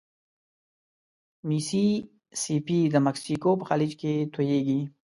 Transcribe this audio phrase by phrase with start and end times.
[1.47, 1.85] ميسي
[2.41, 3.91] سي پي د مکسیکو په خلیج
[4.33, 4.79] توییږي.